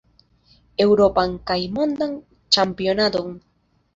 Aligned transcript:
Eŭropan 0.85 1.35
kaj 1.51 1.57
Mondan 1.77 2.17
Ĉampionadon. 2.57 3.29